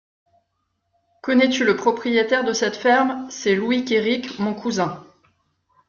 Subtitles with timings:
[1.21, 3.27] Connais-tu le propriétaire de cette ferme?
[3.29, 5.03] C'est Louis Kéric, mon cousin.